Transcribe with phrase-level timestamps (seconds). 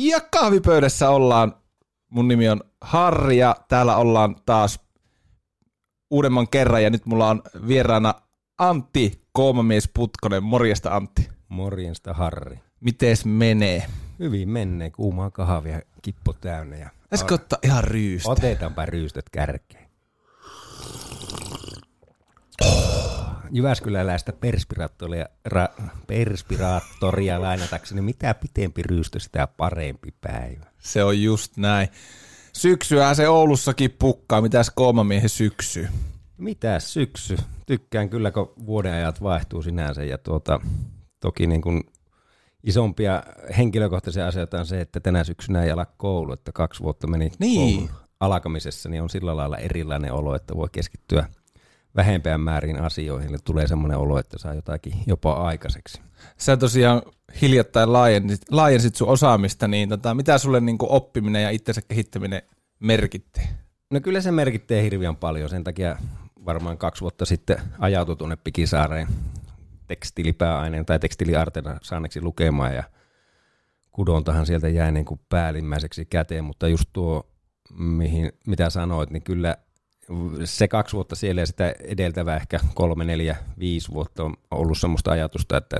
[0.00, 1.54] Ja kahvipöydässä ollaan.
[2.10, 4.80] Mun nimi on Harri ja täällä ollaan taas
[6.10, 8.14] uudemman kerran ja nyt mulla on vieraana
[8.58, 10.42] Antti Koomamies Putkonen.
[10.42, 11.28] Morjesta Antti.
[11.48, 12.58] Morjesta Harri.
[12.80, 13.86] Mites menee?
[14.18, 16.76] Hyvin menee, kuumaa kahvia, kippo täynnä.
[16.76, 18.30] Ja Äsken ottaa ihan ryystä.
[18.30, 19.87] Otetaanpa ryystöt kärkeen.
[23.52, 25.68] Jyväskyläläistä perspiraattoria, ra,
[26.06, 30.66] perspiraattoria lainatakseni, mitä pitempi ryystö, sitä parempi päivä.
[30.78, 31.88] Se on just näin.
[32.52, 34.40] Syksyä se Oulussakin pukkaa.
[34.40, 35.88] Mitäs Koomamiehen syksy?
[36.38, 37.36] Mitäs syksy?
[37.66, 40.60] Tykkään kyllä, kun vuodenajat vaihtuu sinänsä ja tuota,
[41.20, 41.82] toki niin kuin
[42.64, 43.22] isompia
[43.58, 47.76] henkilökohtaisia asioita on se, että tänä syksynä ei ala koulu, että kaksi vuotta meni Niin.
[47.76, 51.28] koulun alkamisessa, niin on sillä lailla erilainen olo, että voi keskittyä
[51.96, 53.28] vähempään määrin asioihin.
[53.28, 56.00] Eli tulee semmoinen olo, että saa jotakin jopa aikaiseksi.
[56.36, 57.02] Sä tosiaan
[57.42, 62.42] hiljattain laajensit, laajensit sun osaamista, niin tota, mitä sulle niin oppiminen ja itsensä kehittäminen
[62.80, 63.40] merkitti?
[63.90, 65.96] No kyllä se merkittää hirveän paljon, sen takia
[66.44, 69.08] varmaan kaksi vuotta sitten ajautui tuonne Pikisaareen
[69.86, 72.82] tekstiilipääaineen tai tekstiiliartena saaneeksi lukemaan ja
[73.90, 77.26] kudontahan sieltä jäi niin kuin päällimmäiseksi käteen, mutta just tuo,
[77.78, 79.56] mihin, mitä sanoit, niin kyllä
[80.44, 85.10] se kaksi vuotta siellä ja sitä edeltävä ehkä kolme, neljä, viisi vuotta on ollut semmoista
[85.10, 85.76] ajatusta, että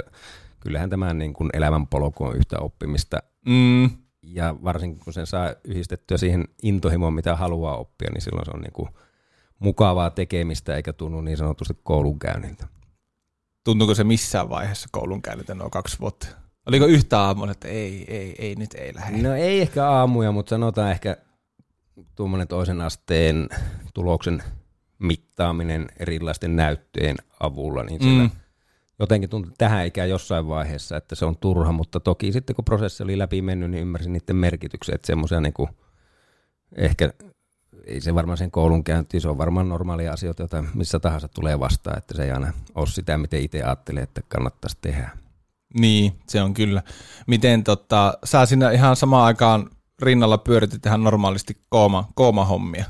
[0.61, 3.19] kyllähän tämä niin kuin elämänpolku on yhtä oppimista
[3.49, 3.91] Mm,
[4.23, 8.61] ja varsinkin kun sen saa yhdistettyä siihen intohimoon, mitä haluaa oppia, niin silloin se on
[8.61, 8.89] niin kuin
[9.59, 12.67] mukavaa tekemistä eikä tunnu niin sanotusti koulunkäynniltä.
[13.65, 16.27] tuntuuko se missään vaiheessa koulun käynyt nuo kaksi vuotta?
[16.67, 19.23] Oliko yhtä aamulla, että ei, ei, ei, nyt ei lähde?
[19.23, 21.17] No ei ehkä aamuja, mutta sanotaan ehkä
[22.15, 23.49] tuommoinen toisen asteen
[23.95, 24.43] tuloksen
[24.99, 28.31] mittaaminen erilaisten näyttöjen avulla, niin sillä Mm.
[28.99, 33.03] jotenkin tuntui tähän ikään jossain vaiheessa, että se on turha, mutta toki sitten kun prosessi
[33.03, 35.71] oli läpi mennyt, niin ymmärsin niiden merkityksen, että semmoisia niin kuin,
[36.77, 37.13] ehkä
[37.87, 41.61] ei se varmaan sen koulun käynti, se on varmaan normaalia asioita, joita missä tahansa tulee
[41.61, 45.11] vastaan, että se ei aina ole sitä, miten itse ajattelee, että kannattaisi tehdä.
[45.79, 46.83] Niin, se on kyllä.
[47.27, 49.71] Miten tota, sä siinä ihan samaan aikaan
[50.03, 52.85] rinnalla pyöritit ihan normaalisti kooma, kooma-hommia?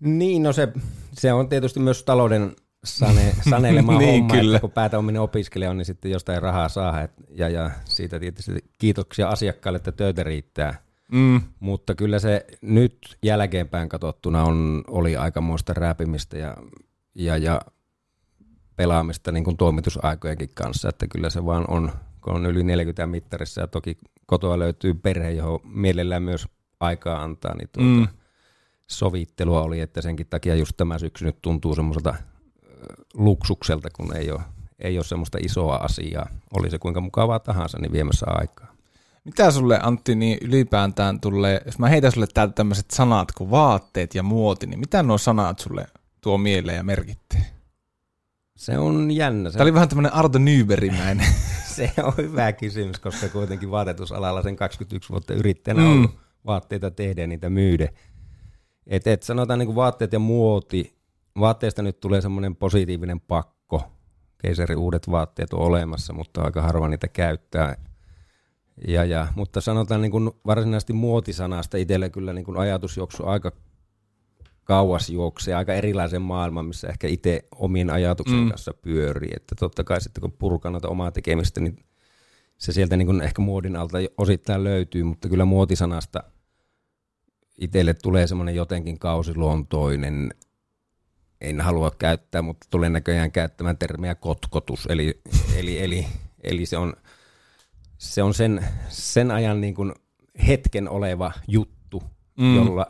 [0.00, 0.68] Niin, no se,
[1.12, 4.56] se on tietysti myös talouden sane, sanelema Niin, homma, kyllä.
[4.56, 7.02] että kun päätoiminen opiskelija on, niin sitten jostain rahaa saa.
[7.02, 10.86] Et, ja, ja siitä tietysti kiitoksia asiakkaille, että töitä riittää.
[11.12, 16.56] Mm, Mutta kyllä se nyt jälkeenpäin katsottuna on, oli aikamoista rääpimistä ja,
[17.14, 17.60] ja, ja
[18.76, 21.92] pelaamista niin kuin toimitusaikojenkin kanssa, että kyllä se vaan on,
[22.26, 26.48] kun on yli 40 mittarissa ja toki kotoa löytyy perhe, johon mielellään myös
[26.80, 28.08] aikaa antaa, niin tuota, Mm.
[28.86, 32.14] sovittelua oli, että senkin takia just tämä syksy nyt tuntuu semmoiselta
[33.14, 34.40] luksukselta, kun ei ole,
[34.78, 36.28] ei ole semmoista isoa asiaa.
[36.58, 38.72] Oli se kuinka mukavaa tahansa, niin viemässä aikaa.
[39.24, 44.14] Mitä sulle Antti niin ylipäätään tulee, jos mä heitän sulle täältä tämmöiset sanat kuin vaatteet
[44.14, 45.86] ja muoti, niin mitä nuo sanat sulle
[46.20, 47.40] tuo mieleen ja merkittää?
[48.56, 49.50] Se on jännä.
[49.50, 51.26] Se Tämä oli vähän tämmöinen Arto Nyberimäinen.
[51.76, 55.92] Se on hyvä kysymys, koska kuitenkin vaatetusalalla sen 21 vuotta yrittäjänä Mm.
[55.92, 56.10] ollut
[56.46, 57.88] vaatteita tehdä ja niitä myydä.
[58.86, 60.96] Et, et sanotaan niin kuin vaatteet ja muoti.
[61.40, 63.82] Vaatteesta nyt tulee semmoinen positiivinen pakko.
[64.42, 67.76] Keisari uudet vaatteet on olemassa, mutta aika harva niitä käyttää.
[68.88, 73.52] Ja, ja, mutta sanotaan niin kuin varsinaisesti muotisanasta itsellä kyllä niin kuin ajatus juoksu aika
[74.66, 78.48] kauas juoksee, aika erilaisen maailman, missä ehkä itse omien ajatuksen Mm.
[78.48, 79.32] kanssa pyörii.
[79.36, 81.76] Että totta kai sitten kun purkaa noita omaa tekemistä, niin
[82.58, 86.22] se sieltä niin kuin ehkä muodin alta osittain löytyy, mutta kyllä muotisanasta
[87.60, 90.30] itselle tulee semmoinen jotenkin kausiluontoinen,
[91.40, 95.20] en halua käyttää, mutta tulen näköjään käyttämään termiä kotkotus, eli,
[95.56, 96.06] eli, eli,
[96.44, 96.94] eli se on,
[97.98, 99.92] se on sen, sen ajan niin kuin
[100.46, 101.75] hetken oleva juttu,
[102.36, 102.56] Mm.
[102.56, 102.86] jolla,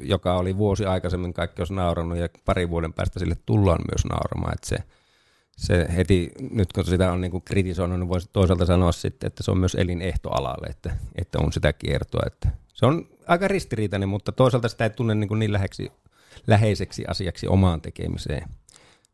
[0.00, 4.52] joka oli vuosi aikaisemmin kaikki olisi naurannut ja pari vuoden päästä sille tullaan myös nauramaan.
[4.54, 4.76] Että se,
[5.56, 9.42] se heti, nyt kun sitä on niin kuin kritisoinut, niin voisi toisaalta sanoa sitten, että
[9.42, 12.22] se on myös elinehto alalle, että, että on sitä kiertoa.
[12.26, 15.92] Että se on aika ristiriitainen, mutta toisaalta sitä ei tunne niin, kuin niin läheksi,
[16.46, 18.48] läheiseksi asiaksi omaan tekemiseen.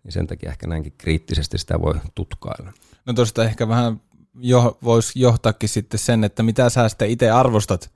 [0.05, 2.73] Niin sen takia ehkä näinkin kriittisesti sitä voi tutkailla.
[3.07, 4.01] No tuosta ehkä vähän
[4.41, 7.91] jo, voisi johtaakin sitten sen, että mitä sä sitten itse arvostat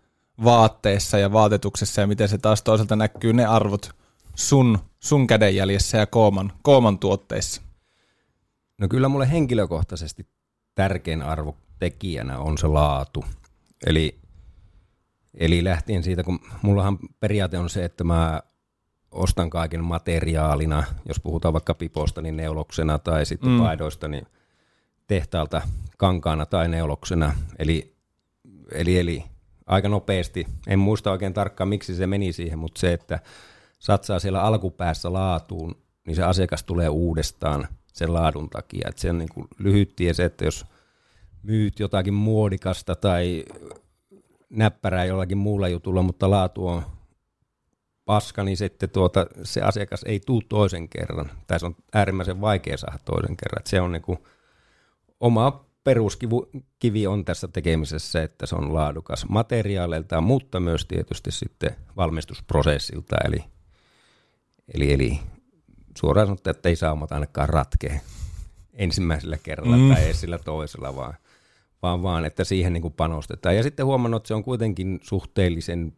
[0.44, 3.90] vaatteessa ja vaatetuksessa ja miten se taas toisaalta näkyy ne arvot
[4.34, 7.62] sun, sun kädenjäljessä ja kooman, kooman tuotteissa.
[8.78, 10.26] No kyllä mulle henkilökohtaisesti
[10.74, 13.24] tärkein arvo tekijänä on se laatu.
[13.86, 14.18] Eli,
[15.34, 18.42] eli lähtien siitä, kun mullahan periaate on se, että mä
[19.10, 23.58] ostan kaiken materiaalina, jos puhutaan vaikka piposta, niin neuloksena tai sitten mm.
[23.58, 24.26] paidoista, niin
[25.06, 25.62] tehtaalta
[25.98, 27.34] kankaana tai neuloksena.
[27.58, 27.94] Eli,
[28.72, 29.24] eli, eli
[29.66, 33.18] aika nopeasti, en muista oikein tarkkaan miksi se meni siihen, mutta se, että
[33.78, 35.74] satsaa siellä alkupäässä laatuun,
[36.06, 38.88] niin se asiakas tulee uudestaan sen laadun takia.
[38.88, 40.66] Että se on niin kuin lyhyt tie se, että jos
[41.42, 43.44] myyt jotakin muodikasta tai
[44.50, 46.82] näppärää jollakin muulla jutulla, mutta laatu on
[48.04, 51.30] paska, niin sitten tuota, se asiakas ei tule toisen kerran.
[51.46, 53.60] Tai se on äärimmäisen vaikea saada toisen kerran.
[53.60, 54.18] Että se on niin kuin
[55.20, 63.16] oma peruskivi on tässä tekemisessä, että se on laadukas materiaaleilta, mutta myös tietysti sitten valmistusprosessilta.
[63.24, 63.44] Eli,
[64.74, 65.20] eli, eli
[65.98, 68.00] suoraan sanottuna, että ei saumat ainakaan ratkea
[68.72, 69.94] ensimmäisellä kerralla mm.
[69.94, 71.14] tai edes sillä toisella, vaan,
[71.82, 73.56] vaan, vaan että siihen niin kuin panostetaan.
[73.56, 75.92] Ja sitten huomannut, että se on kuitenkin suhteellisen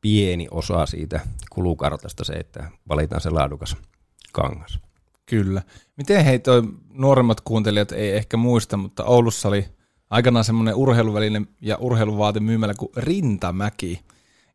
[0.00, 1.20] pieni osa siitä
[1.50, 3.76] kulukartasta se, että valitaan se laadukas
[4.32, 4.78] kangas.
[5.26, 5.62] Kyllä.
[5.96, 9.64] Miten hei toi nuoremmat kuuntelijat ei ehkä muista, mutta Oulussa oli
[10.10, 14.00] aikanaan semmoinen urheiluvälinen ja urheiluvaate myymällä kuin Rintamäki.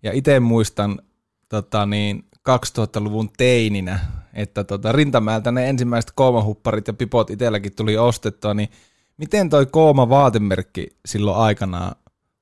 [0.04, 1.02] Ja itse muistan
[1.50, 4.00] tota niin, 2000-luvun teininä,
[4.34, 8.70] että tota, Rintamäeltä ne ensimmäiset koomahupparit ja pipot itselläkin tuli ostettua, niin
[9.18, 11.96] miten toi kooma vaatemerkki silloin aikanaan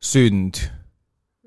[0.03, 0.63] syntyi?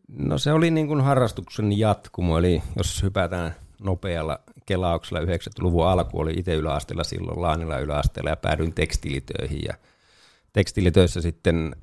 [0.09, 6.35] No se oli niin kuin harrastuksen jatkumo, eli jos hypätään nopealla kelauksella 90-luvun alku, oli
[6.37, 9.75] itse yläasteella silloin Laanilla yläasteella ja päädyin tekstiilitöihin ja
[10.53, 11.77] tekstiilitöissä sitten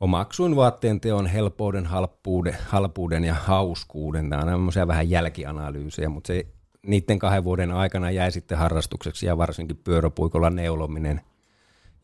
[0.00, 4.28] omaksuin vaatteen teon helpouden, halppuuden, halpuuden ja hauskuuden.
[4.28, 6.46] Nämä on vähän jälkianalyysejä, mutta se
[6.86, 11.20] niiden kahden vuoden aikana jäi sitten harrastukseksi ja varsinkin pyöräpuikolla neulominen.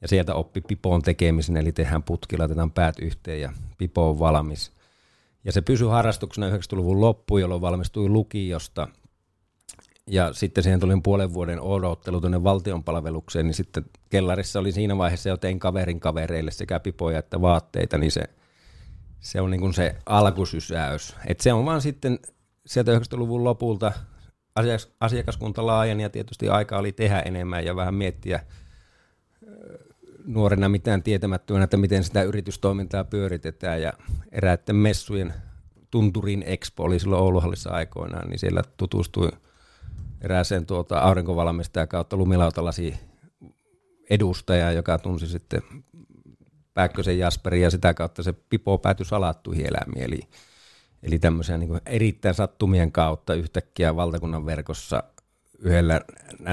[0.02, 4.72] Ja sieltä oppi pipoon tekemisen, eli tehdään putki, laitetaan päät yhteen ja pipo on valmis.
[5.44, 8.88] Ja se pysyi harrastuksena 90-luvun loppuun, jolloin valmistui lukiosta.
[10.06, 15.28] Ja sitten siihen tuli puolen vuoden odottelu tuonne valtionpalvelukseen, niin sitten kellarissa oli siinä vaiheessa
[15.28, 18.22] jo tein kaverin kavereille sekä pipoja että vaatteita, niin se,
[19.20, 21.16] se on niin kuin se alkusysäys.
[21.26, 22.18] Et se on vaan sitten
[22.66, 23.92] sieltä 90-luvun lopulta
[25.00, 28.40] asiakaskunta laajeni ja tietysti aika oli tehdä enemmän ja vähän miettiä
[30.24, 33.92] nuorena mitään tietämättömänä, että miten sitä yritystoimintaa pyöritetään ja
[34.32, 35.34] eräiden messujen
[35.90, 39.30] Tunturin Expo oli silloin Ouluhallissa aikoinaan, niin siellä tutustui
[40.20, 42.94] erääseen tuota aurinkovalmistajan kautta lumilautalasi
[44.10, 45.62] edustaja, joka tunsi sitten
[46.74, 50.04] Pääkkösen Jasperi ja sitä kautta se pipo päätyi salattuihin eläimiin.
[50.04, 50.20] Eli,
[51.02, 55.02] eli tämmöisiä niin erittäin sattumien kautta yhtäkkiä valtakunnan verkossa
[55.60, 56.00] yhdellä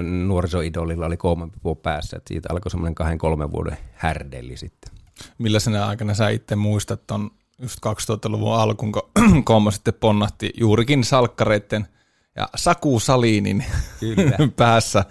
[0.01, 1.17] nuorisoidolilla oli
[1.53, 4.93] pipo päässä, että siitä alkoi semmoinen kahden kolmen vuoden härdelli sitten.
[5.37, 7.31] Millaisena aikana sä itse muistat ton
[7.61, 9.09] just 2000-luvun alkuun, kun
[9.43, 11.87] Kooma sitten ponnahti juurikin salkkareiden
[12.35, 13.65] ja Saku Salinin
[13.99, 14.37] Kyllä.
[14.55, 15.05] päässä,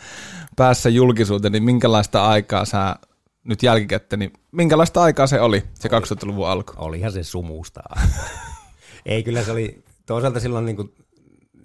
[0.56, 2.96] päässä julkisuuteen, niin minkälaista aikaa sä
[3.44, 6.72] nyt jälkikäteen, niin minkälaista aikaa se oli, se oli, 2000-luvun alku?
[6.76, 7.80] Olihan se sumusta.
[9.06, 10.94] Ei, kyllä se oli, toisaalta silloin niin kuin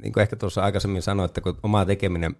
[0.02, 2.36] niin kuin ehkä tuossa aikaisemmin sanoin, että kun oma tekeminen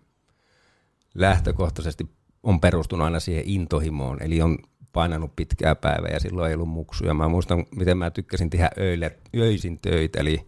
[1.14, 2.10] lähtökohtaisesti
[2.44, 4.58] on perustunut aina siihen intohimoon, eli on
[4.94, 7.14] painanut pitkää päivää ja silloin ei ollut muksuja.
[7.14, 10.48] Mä muistan, miten mä tykkäsin tehdä öille, öisin töitä, eli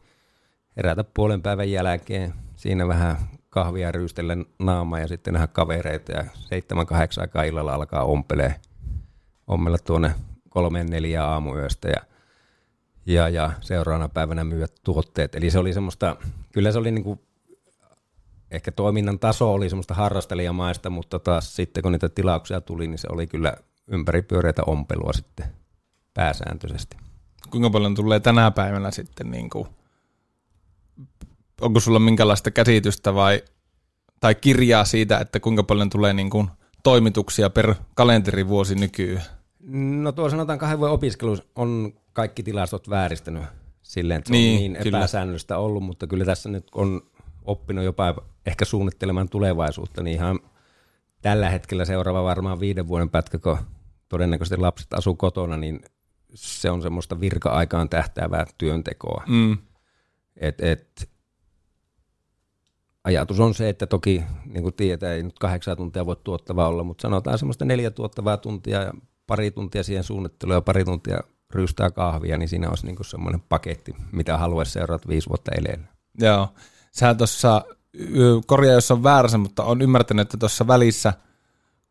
[0.78, 3.18] herätä puolen päivän jälkeen, siinä vähän
[3.50, 8.56] kahvia ryystellen naama ja sitten nähdä kavereita ja seitsemän kahdeksan aikaa illalla alkaa ompelee,
[9.48, 10.16] ommella tuonne
[10.50, 12.14] kolmeen neljään aamuyöstä ja
[13.06, 15.36] ja, ja seuraavana päivänä myyä tuotteet.
[15.36, 16.16] Eli se oli semmoista,
[16.54, 17.20] kyllä se oli niin kuin,
[18.52, 23.08] ehkä toiminnan taso oli semmoista harrastelijamaista, mutta taas sitten kun niitä tilauksia tuli, niin se
[23.12, 23.54] oli kyllä
[23.88, 25.46] ympäripyöreitä ompelua sitten
[26.14, 26.98] pääsääntöisesti.
[27.50, 29.68] Kuinka paljon tulee tänä päivänä sitten, niin kuin,
[31.62, 33.44] onko sulla minkälaista käsitystä vai,
[34.20, 36.48] tai kirjaa siitä, että kuinka paljon tulee niin kuin,
[36.84, 39.24] toimituksia per kalenterivuosi nykyään?
[40.02, 43.44] No tuo sanotaan kahden vuoden opiskelu on kaikki tilastot vääristänyt
[43.94, 45.66] silleen, että se niin, on niin epäsäännöllistä kyllä.
[45.66, 47.02] ollut, mutta kyllä tässä nyt on
[47.46, 50.40] oppinut jopa ehkä suunnittelemaan tulevaisuutta, niin ihan
[51.22, 53.58] tällä hetkellä seuraava varmaan viiden vuoden pätkä, kun
[54.10, 55.80] todennäköisesti lapset asuu kotona, niin
[56.34, 59.24] se on semmoista virka-aikaan tähtäävää työntekoa.
[59.28, 59.58] Mm.
[60.38, 61.10] Et, et,
[63.04, 66.84] ajatus on se, että toki niin kuin tietää, ei nyt kahdeksan tuntia voi tuottavaa olla,
[66.84, 68.94] mutta sanotaan semmoista neljä tuottavaa tuntia
[69.28, 71.20] pari tuntia siihen suunnitteluun ja pari tuntia
[71.54, 75.88] ryystää kahvia, niin siinä olisi niin semmoinen paketti, mitä haluaisi seurata viisi vuotta eleellä.
[76.20, 76.48] Joo.
[76.92, 77.62] Sehän tuossa,
[78.46, 81.14] korjaa jos on väärässä, mutta on ymmärtänyt, että tuossa välissä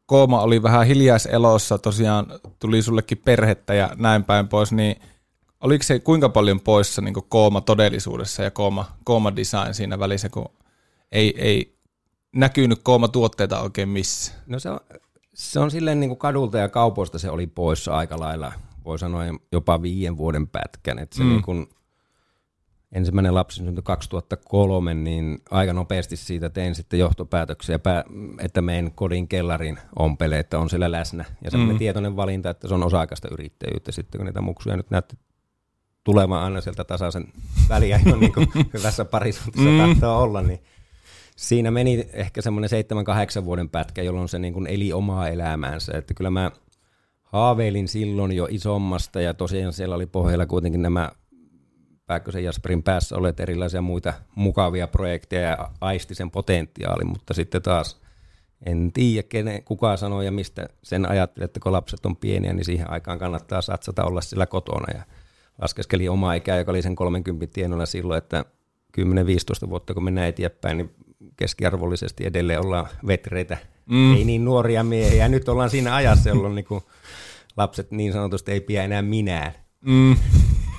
[0.06, 2.26] Kooma oli vähän hiljaiselossa, tosiaan
[2.58, 4.96] tuli sullekin perhettä ja näin päin pois, niin
[5.60, 10.48] oliko se kuinka paljon poissa niin Kooma todellisuudessa ja Kooma, Kooma design siinä välissä, kun
[11.12, 11.78] ei, ei
[12.36, 14.32] näkynyt Kooma tuotteita oikein missä?
[14.46, 14.80] No se on,
[15.34, 18.52] se on silleen niin kuin kadulta ja kaupoista se oli poissa aika lailla,
[18.84, 19.22] voi sanoa
[19.52, 20.98] jopa viiden vuoden pätkän.
[20.98, 21.28] Että se mm.
[21.28, 21.66] niin kuin,
[22.92, 27.78] ensimmäinen lapsi syntyi 2003, niin aika nopeasti siitä tein sitten johtopäätöksiä,
[28.38, 31.24] että menen kodin kellarin ompele, että on siellä läsnä.
[31.44, 31.78] Ja semmoinen mm.
[31.78, 35.16] tietoinen valinta, että se on osa-aikaista yrittäjyyttä sitten, kun niitä muksuja nyt näytti
[36.04, 37.32] tulemaan aina sieltä tasaisen
[37.68, 39.78] väliä, jo niin kuin hyvässä parisuhteessa mm.
[39.78, 40.60] tahtoo olla, niin
[41.36, 42.70] siinä meni ehkä semmoinen
[43.40, 45.92] 7-8 vuoden pätkä, jolloin se niin kuin eli omaa elämäänsä.
[45.98, 46.50] Että kyllä mä
[47.32, 51.10] haaveilin silloin jo isommasta ja tosiaan siellä oli pohjalla kuitenkin nämä
[52.06, 58.00] Pääkkösen Jasperin päässä olet erilaisia muita mukavia projekteja ja aisti sen potentiaali, mutta sitten taas
[58.66, 62.64] en tiedä, kenen, kuka sanoo ja mistä sen ajattelee, että kun lapset on pieniä, niin
[62.64, 64.98] siihen aikaan kannattaa satsata olla sillä kotona.
[64.98, 65.02] Ja
[65.62, 68.44] laskeskeli oma ikää, joka oli sen 30 tienoilla silloin, että
[69.66, 70.90] 10-15 vuotta kun mennään eteenpäin, niin
[71.36, 74.14] keskiarvollisesti edelleen ollaan vetreitä, mm.
[74.14, 75.28] ei niin nuoria miehiä.
[75.28, 76.84] Nyt ollaan siinä ajassa, jolloin niin kuin
[77.56, 79.52] lapset niin sanotusti ei pidä enää minään.
[79.80, 80.16] Mm.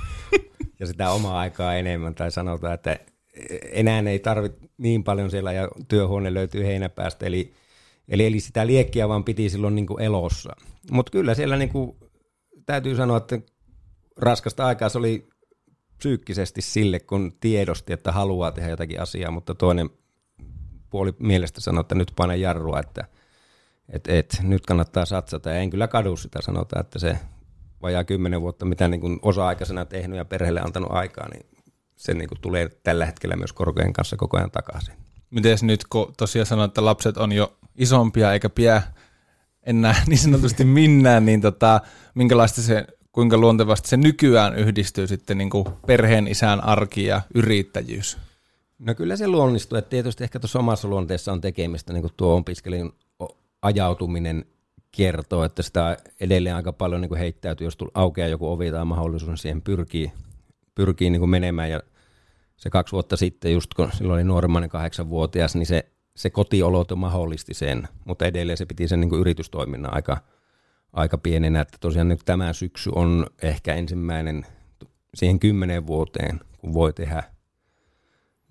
[0.79, 2.99] ja sitä omaa aikaa enemmän, tai sanotaan, että
[3.71, 7.53] enää ei tarvitse niin paljon siellä, ja työhuone löytyy heinäpäästä, eli,
[8.07, 10.55] eli, eli sitä liekkiä vaan piti silloin niin kuin elossa.
[10.91, 11.95] Mutta kyllä siellä niin kuin,
[12.65, 13.39] täytyy sanoa, että
[14.17, 15.27] raskasta aikaa se oli
[15.97, 19.89] psyykkisesti sille, kun tiedosti, että haluaa tehdä jotakin asiaa, mutta toinen
[20.89, 23.07] puoli mielestä sanoi, että nyt pane jarrua, että
[23.89, 25.49] et, et, nyt kannattaa satsata.
[25.49, 27.19] Ja en kyllä kadu sitä, sanotaan, että se
[27.81, 31.45] vajaa kymmenen vuotta, mitä niin kuin osa-aikaisena tehnyt ja perheelle antanut aikaa, niin
[31.95, 34.93] se niin kuin tulee tällä hetkellä myös korkean kanssa koko ajan takaisin.
[35.29, 38.81] Miten nyt, kun tosiaan sanoit, että lapset on jo isompia eikä pidä
[39.63, 41.81] enää niin sanotusti minnään, niin tota,
[42.15, 48.17] minkälaista se, kuinka luontevasti se nykyään yhdistyy sitten niin kuin perheen isän arki ja yrittäjyys?
[48.79, 52.35] No kyllä se luonnistuu, että tietysti ehkä tuossa omassa luonteessa on tekemistä, niin kuin tuo
[52.35, 52.91] opiskelijan
[53.63, 54.45] ajautuminen
[54.91, 59.29] kertoo, että sitä edelleen aika paljon niin kuin heittäytyy, jos aukeaa joku ovi tai mahdollisuus,
[59.29, 60.11] niin siihen pyrkii,
[60.75, 61.69] pyrkii niin kuin menemään.
[61.69, 61.81] Ja
[62.57, 67.53] se kaksi vuotta sitten, just kun silloin oli nuoremmainen kahdeksanvuotias, niin se, se kotiolot mahdollisti
[67.53, 70.17] sen, mutta edelleen se piti sen niin kuin yritystoiminnan aika,
[70.93, 71.61] aika pienenä.
[71.61, 74.45] Että tosiaan nyt tämä syksy on ehkä ensimmäinen
[75.13, 77.23] siihen kymmenen vuoteen, kun voi tehdä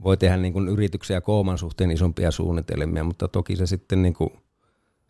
[0.02, 4.30] voi tehdä niin kuin yrityksiä kooman suhteen isompia suunnitelmia, mutta toki se sitten niin kuin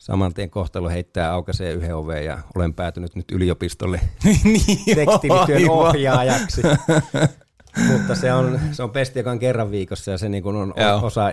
[0.02, 4.00] saman tien kohtalo heittää aukaisee yhden oveen ja olen päätynyt nyt yliopistolle
[4.44, 6.62] niin, tekstilityön ohjaajaksi.
[7.92, 10.74] mutta se on, se on pesti, joka on kerran viikossa ja se niin kuin on
[10.76, 11.06] Joo.
[11.06, 11.32] osa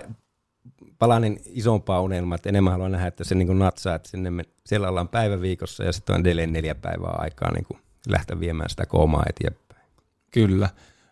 [0.98, 4.44] palanen isompaa unelmaa, että enemmän haluan nähdä, että se niin kuin natsaa, että sinne me,
[4.66, 8.70] siellä ollaan päivä viikossa ja sitten on edelleen neljä päivää aikaa niin kuin lähteä viemään
[8.70, 9.86] sitä koomaa eteenpäin.
[10.30, 10.68] Kyllä.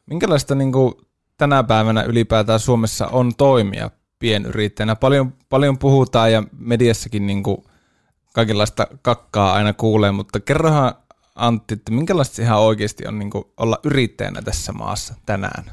[0.06, 0.94] Minkälaista niin kuin
[1.36, 4.96] tänä päivänä ylipäätään Suomessa on toimia pienyrittäjänä.
[4.96, 7.64] Paljon, paljon puhutaan ja mediassakin niin kuin
[8.32, 10.94] kaikenlaista kakkaa aina kuulee, mutta kerrohan
[11.38, 15.64] Antti, että minkälaista ihan oikeasti on niin kuin olla yrittäjänä tässä maassa tänään?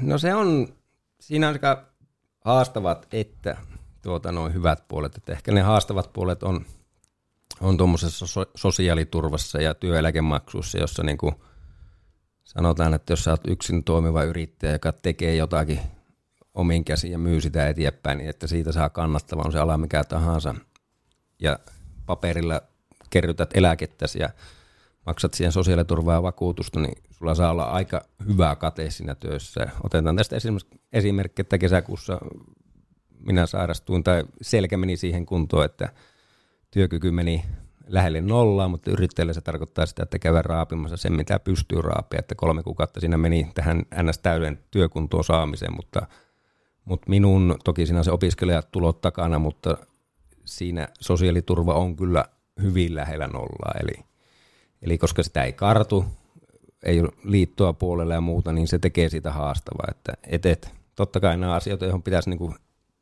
[0.00, 0.68] No se on,
[1.20, 1.84] siinä on sekä
[2.44, 3.56] haastavat että
[4.02, 5.16] tuota, noin hyvät puolet.
[5.16, 6.66] Että ehkä ne haastavat puolet on,
[7.60, 11.34] on tuommoisessa so- sosiaaliturvassa ja työeläkemaksussa, jossa niin kuin
[12.44, 15.80] sanotaan, että jos sä oot yksin toimiva yrittäjä, joka tekee jotakin
[16.56, 20.04] omiin käsiin ja myy sitä eteenpäin, niin että siitä saa kannattava, on se ala mikä
[20.04, 20.54] tahansa.
[21.38, 21.58] Ja
[22.06, 22.60] paperilla
[23.10, 24.28] kerrytät eläkettäsi ja
[25.06, 29.68] maksat siihen sosiaaliturvaa ja vakuutusta, niin sulla saa olla aika hyvä kate siinä työssä.
[29.84, 30.36] Otetaan tästä
[30.92, 32.18] esimerkki, että kesäkuussa
[33.18, 35.88] minä sairastuin tai selkä meni siihen kuntoon, että
[36.70, 37.44] työkyky meni
[37.86, 42.34] lähelle nollaa, mutta yrittäjälle se tarkoittaa sitä, että käydään raapimassa sen, mitä pystyy raapia, että
[42.34, 44.18] kolme kuukautta siinä meni tähän ns.
[44.18, 46.06] täyden työkuntoon saamiseen, mutta,
[46.86, 49.76] mutta minun, toki siinä on se opiskelijatulot takana, mutta
[50.44, 52.24] siinä sosiaaliturva on kyllä
[52.62, 54.04] hyvin lähellä nollaa, eli,
[54.82, 56.04] eli koska sitä ei kartu,
[56.82, 61.20] ei ole liittoa puolella ja muuta, niin se tekee sitä haastavaa, että et, et, totta
[61.20, 62.54] kai nämä asiat, joihin pitäisi niin kuin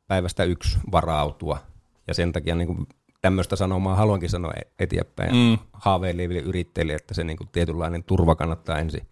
[0.07, 1.59] päivästä yksi varautua,
[2.07, 2.87] ja sen takia niin kuin
[3.21, 5.59] tämmöistä sanomaa haluankin sanoa e- eteenpäin mm.
[5.73, 9.07] haaveileville yrittäjille, että se niin kuin tietynlainen turva kannattaa ensin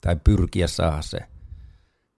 [0.00, 1.18] tai pyrkiä saada se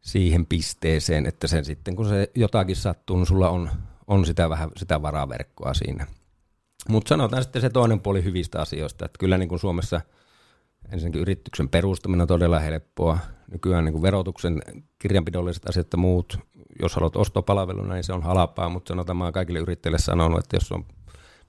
[0.07, 3.71] siihen pisteeseen, että sen sitten kun se jotakin sattuu, niin sulla on,
[4.07, 6.07] on sitä vähän sitä varaverkkoa siinä.
[6.89, 10.01] Mutta sanotaan sitten se toinen puoli hyvistä asioista, että kyllä niin kuin Suomessa
[10.93, 13.19] ensinnäkin yrityksen perustaminen on todella helppoa.
[13.53, 14.63] Nykyään niin kuin verotuksen
[14.99, 16.39] kirjanpidolliset asiat ja muut,
[16.83, 20.57] jos haluat ostopalveluna, niin se on halpaa, mutta sanotaan mä oon kaikille yrittäjille sanonut, että
[20.57, 20.85] jos on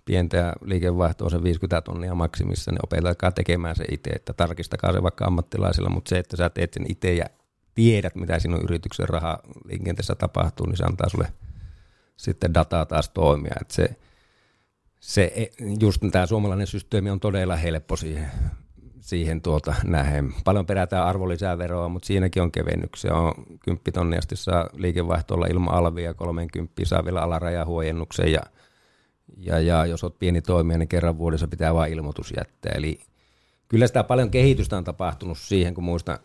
[0.05, 5.25] pientä liikevaihtoa se 50 tonnia maksimissa, niin opetakaa tekemään se itse, että tarkistakaa se vaikka
[5.25, 7.25] ammattilaisilla, mutta se, että sä teet sen itse ja
[7.77, 11.27] tiedät, mitä sinun yrityksen raha liikenteessä tapahtuu, niin se antaa sulle
[12.17, 13.55] sitten dataa taas toimia.
[13.61, 13.95] Että se,
[14.99, 18.31] se, just tämä suomalainen systeemi on todella helppo siihen,
[18.99, 20.33] siihen tuota, nähen.
[20.43, 23.13] Paljon perätään arvonlisäveroa, mutta siinäkin on kevennyksiä.
[23.13, 28.41] On 10 tonniasti saa liikevaihtoilla ilman alvia, 30 saa vielä alarajahuojennuksen ja,
[29.37, 32.71] ja, ja jos olet pieni toimija, niin kerran vuodessa pitää vain ilmoitus jättää.
[32.75, 32.99] Eli
[33.67, 36.19] kyllä sitä paljon kehitystä on tapahtunut siihen, kun muistan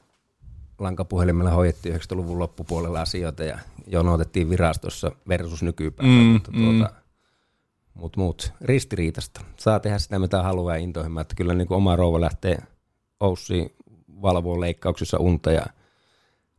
[0.83, 8.01] lankapuhelimella hoidettiin 90-luvun loppupuolella asioita ja jonotettiin virastossa versus nykypäivä, mm, mutta tuota, mm.
[8.01, 9.41] mut, mut, ristiriitasta.
[9.57, 12.59] Saa tehdä sitä mitä haluaa intohimoa, että kyllä niin kuin oma rouva lähtee
[13.21, 13.71] Oussiin
[14.23, 15.67] valvoon leikkauksissa unta ja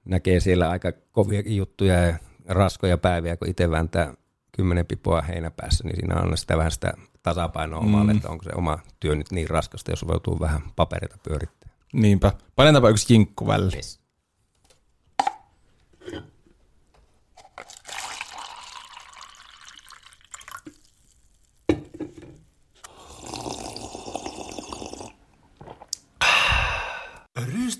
[0.05, 4.13] näkee siellä aika kovia juttuja ja raskoja päiviä, kun itse vääntää
[4.51, 7.87] kymmenen pipoa heinäpäässä, niin siinä on sitä vähän sitä tasapainoa mm.
[7.87, 11.69] omalle, että onko se oma työ nyt niin raskasta, jos joutuu vähän paperita pyörittää.
[11.93, 12.31] Niinpä.
[12.55, 13.75] Painetaanpa yksi jinkku välillä.
[13.75, 14.02] Yes.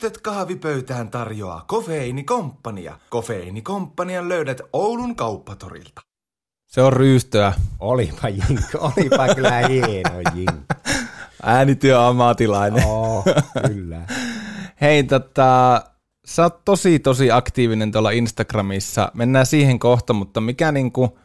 [0.03, 3.00] Rystöt kahvipöytään tarjoaa Kofeiinikomppania.
[3.10, 6.01] Kofeiinikomppanian löydät Oulun kauppatorilta.
[6.67, 7.53] Se on ryystöä.
[7.79, 10.74] Olipa jinkko, olipa kyllä hieno jinkko.
[11.43, 12.86] Äänityöammatilainen.
[12.86, 13.24] Oh,
[13.67, 14.01] kyllä.
[14.81, 15.81] Hei, tota,
[16.25, 19.12] sä oot tosi tosi aktiivinen tuolla Instagramissa.
[19.13, 21.19] Mennään siihen kohta, mutta mikä niinku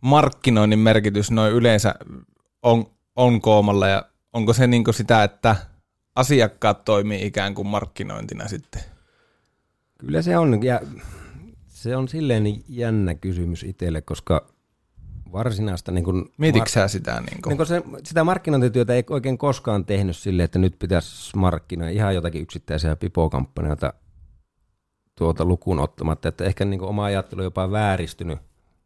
[0.00, 1.94] markkinoinnin merkitys noin yleensä
[2.62, 2.84] on,
[3.16, 5.56] on koomalla ja onko se niinku sitä, että
[6.16, 8.82] asiakkaat toimii ikään kuin markkinointina sitten?
[9.98, 10.80] Kyllä se on, ja
[11.66, 14.46] se on silleen jännä kysymys itselle, koska
[15.32, 15.92] varsinaista...
[15.92, 17.20] Niin kun Mietitkö mar- sitä?
[17.20, 17.52] Niin kun?
[17.52, 22.42] Niin se, sitä markkinointityötä ei oikein koskaan tehnyt silleen, että nyt pitäisi markkinoida ihan jotakin
[22.42, 23.92] yksittäisiä pipokampanjoita
[25.14, 28.38] tuota lukuun ottamatta, että ehkä niin oma ajattelu on jopa vääristynyt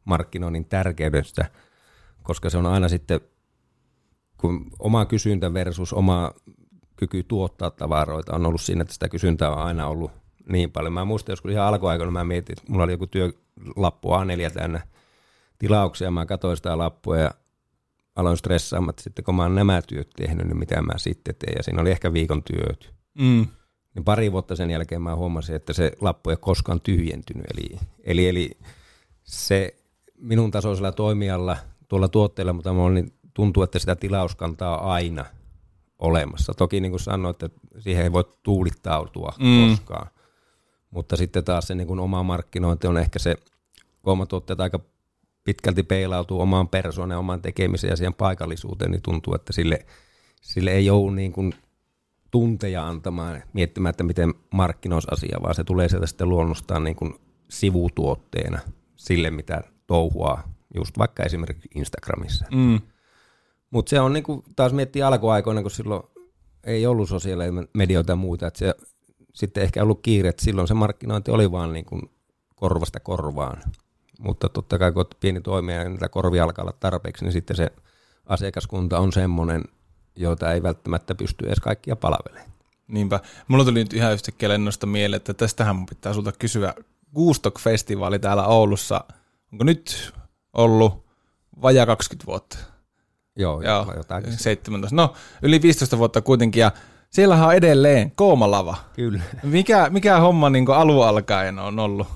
[0.05, 1.47] markkinoinnin tärkeydestä,
[2.23, 3.21] koska se on aina sitten
[4.37, 6.33] kun oma kysyntä versus oma
[6.97, 10.11] kyky tuottaa tavaroita on ollut siinä, että sitä kysyntää on aina ollut
[10.49, 10.93] niin paljon.
[10.93, 14.81] Mä muistan joskus ihan alkuaikoina, mä mietin, että mulla oli joku työlappu A4 täynnä
[15.59, 17.31] tilauksia, mä katsoin sitä lappua ja
[18.17, 21.57] aloin stressaamaan, että sitten kun mä oon nämä työt tehnyt, niin mitä mä sitten teen.
[21.57, 22.95] Ja siinä oli ehkä viikon työt.
[23.19, 23.47] Mm.
[23.95, 27.47] Niin pari vuotta sen jälkeen mä huomasin, että se lappu ei koskaan tyhjentynyt.
[27.55, 28.51] Eli, eli, eli
[29.25, 29.77] se
[30.19, 31.57] minun tasoisella toimijalla
[31.89, 35.25] tuolla tuotteella, mutta mulla niin tuntuu, että sitä tilauskantaa aina
[36.05, 36.55] olemassa.
[36.55, 39.71] Toki niin kuin sanoit, että siihen ei voi tuulittautua mm.
[39.71, 40.07] koskaan.
[40.91, 43.37] Mutta sitten taas se niin kuin oma markkinointi on ehkä se,
[44.03, 44.81] kun tuotteet aika
[45.45, 49.87] pitkälti peilautuu omaan persoonaan, omaan tekemiseen ja siihen paikallisuuteen, niin tuntuu, että sille,
[50.43, 51.55] sille ei ole niin kuin
[52.31, 57.15] tunteja antamaan, miettimään, että miten markkinoisi asia, vaan se tulee sieltä sitten luonnostaan niin kuin
[57.51, 58.59] sivutuotteena
[58.97, 60.43] sille, mitä touhua
[60.75, 62.47] just vaikka esimerkiksi Instagramissa.
[62.53, 62.81] Mm.
[63.75, 66.03] Mutta se on niin kuin, taas miettii alkuaikoina, kun silloin
[66.65, 68.75] ei ollut sosiaalisia medioita ja muuta, että se
[69.33, 72.03] sitten ehkä ollut kiire, että silloin se markkinointi oli vaan niin kuin
[72.57, 73.63] korvasta korvaan.
[74.21, 77.73] Mutta totta kai kun pieni toimija ja niitä korvia alkaa olla tarpeeksi, niin sitten se
[78.27, 79.65] asiakaskunta on semmoinen,
[80.17, 82.51] jota ei välttämättä pysty edes kaikkia palvelemaan.
[82.89, 83.21] Niinpä.
[83.49, 86.75] Mulla tuli nyt ihan yhtäkkiä lennosta mieleen, että tästähän mun pitää sulta kysyä.
[87.15, 89.05] Guustok-festivaali täällä Oulussa,
[89.53, 90.13] onko nyt
[90.53, 91.05] ollut
[91.63, 92.74] vajaa 20 vuotta?
[93.37, 94.25] Joo, joo jotain.
[94.33, 94.97] 17.
[94.97, 96.73] No, yli 15 vuotta kuitenkin, ja
[97.11, 98.77] siellähän on edelleen koomalava.
[98.97, 99.23] Kyllä.
[99.43, 102.07] Mikä, mikä homma niin alun alkaen on ollut?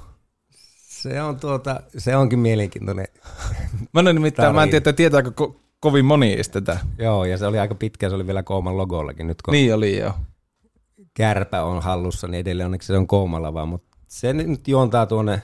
[0.98, 3.06] Se on tuota, se onkin mielenkiintoinen.
[3.94, 6.78] mä en nimittäin, mä en tiedä, tietääkö ko- kovin moni tätä.
[6.98, 9.26] Joo, ja se oli aika pitkä, se oli vielä Kooman logollakin.
[9.26, 10.12] Nyt kun niin oli, joo.
[11.14, 15.42] Kärpä on hallussa, niin edelleen onneksi se on Koomalava, mutta se nyt juontaa tuonne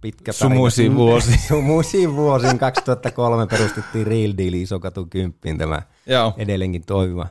[0.00, 1.38] pitkä Sumuisiin vuosiin.
[1.48, 2.58] Sumuisiin vuosiin.
[2.58, 6.34] 2003 perustettiin Real Deal Isokatu 10 tämä Joo.
[6.36, 7.26] edelleenkin toimiva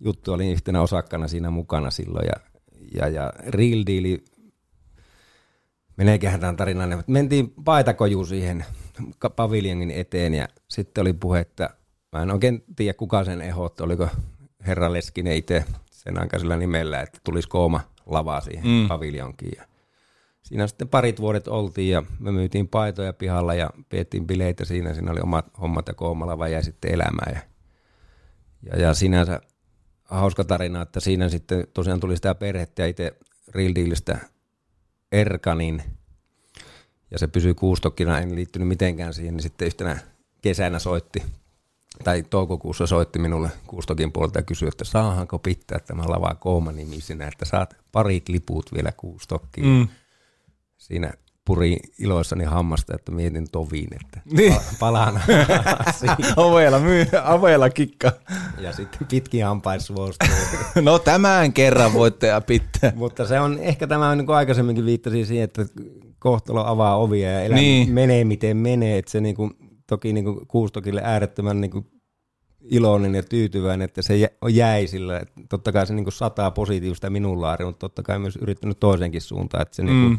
[0.00, 0.32] juttu.
[0.32, 2.40] Olin yhtenä osakkana siinä mukana silloin ja,
[2.94, 4.18] ja, ja Real Deal
[5.96, 8.64] meneeköhän tämän tarinan, mentiin paitakojuun siihen
[9.36, 11.70] paviljonin eteen ja sitten oli puhe, että
[12.12, 14.08] mä en oikein tiedä kuka sen ehdotti, oliko
[14.66, 18.88] herra Leskinen itse sen aikaisella nimellä, että tulisi kooma lavaa siihen mm.
[18.88, 19.52] paviljonkiin.
[19.56, 19.64] Ja
[20.46, 24.94] siinä sitten parit vuodet oltiin ja me myytiin paitoja pihalla ja piettiin bileitä siinä.
[24.94, 27.32] Siinä oli omat hommat ja Koomalava jäi sitten elämään.
[27.34, 27.40] Ja,
[28.62, 29.40] ja, ja sinänsä
[30.04, 33.16] hauska tarina, että siinä sitten tosiaan tuli sitä perhettä ja itse
[33.48, 34.18] Real Dealista
[35.12, 35.82] Erkanin
[37.10, 39.98] ja se pysyi kuustokkina, en liittynyt mitenkään siihen, niin sitten yhtenä
[40.42, 41.22] kesänä soitti
[42.04, 47.26] tai toukokuussa soitti minulle Kuustokin puolelta ja kysyi, että saahanko pitää tämä lava kooma nimisinä,
[47.26, 49.66] että saat parit liput vielä Kuustokkiin.
[49.66, 49.88] Mm.
[50.76, 51.12] Siinä
[51.44, 54.52] puri iloissani hammasta, että mietin toviin, että Niin.
[54.54, 55.20] pa- palaan
[56.36, 58.12] ovella, myy, ovella kikka.
[58.60, 59.80] ja sitten pitkin hampain.
[60.82, 62.92] No tämän kerran voitte pitää.
[62.94, 65.66] Mutta se on, ehkä tämä on niin kuin aikaisemminkin viittasin siihen, että
[66.18, 67.92] kohtalo avaa ovia ja elämä Niin.
[67.92, 69.50] menee miten menee, että se niin kuin,
[69.86, 71.86] toki niin kuin Kuustokille äärettömän niin kuin
[72.70, 76.50] iloinen ja tyytyväinen, että se jä- jäi sillä, että totta kai se niin kuin sataa
[76.50, 80.18] positiivista minun laari, mutta totta kai myös yrittänyt toisenkin suuntaan, että se, niin kuin, Mm.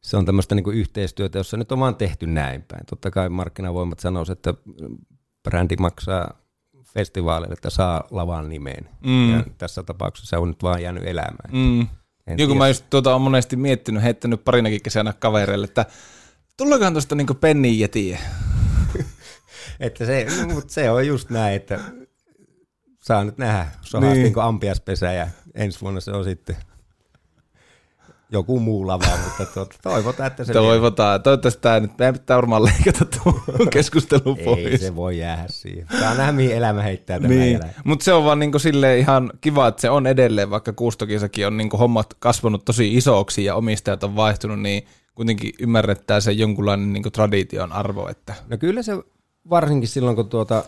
[0.00, 2.86] Se on tämmöistä niin yhteistyötä, jossa nyt on vaan tehty näin päin.
[2.86, 4.62] Totta kai markkinavoimat sanoisivat, että
[5.42, 6.40] brändi maksaa
[6.94, 8.88] festivaaleille, että saa lavan nimeen.
[9.04, 9.32] Mm.
[9.32, 11.50] Ja tässä tapauksessa se on nyt vaan jäänyt elämään.
[11.52, 11.80] Mm.
[12.26, 12.58] En Joku tiedä.
[12.58, 15.86] mä just tuota on monesti miettinyt, heittänyt parinakin kesänä kavereille, että
[16.56, 18.18] tullakohan tuosta niinku pennijetiä.
[19.80, 21.80] Että se, mutta se on just näin, että
[23.02, 23.72] saa nyt nähdä, Niin.
[23.82, 26.56] sohastinko ampiaspesä ja ensi vuonna se on sitten
[28.32, 31.22] joku muu lava, mutta tuota, toivotaan, että se Toivotaan.
[31.22, 33.40] Toivottavasti tämä nyt, meidän pitää varmaan leikata tuo
[33.72, 34.80] keskustelu ei pois.
[34.80, 35.86] se voi jäädä siihen.
[36.00, 39.68] Saa nähdä, mihin elämä heittää tämän Niin, mutta se on vaan niinku silleen ihan kiva,
[39.68, 44.16] että se on edelleen, vaikka Kuustokisakin on niinku hommat kasvanut tosi isoksi ja omistajat on
[44.16, 48.92] vaihtunut, niin kuitenkin ymmärrettää se jonkunlainen niinku tradition arvo, että No kyllä se
[49.50, 50.64] varsinkin silloin, kun tuota